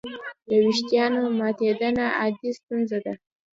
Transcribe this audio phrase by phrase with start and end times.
[0.49, 3.13] د وېښتیانو ماتېدنه عادي ستونزه ده.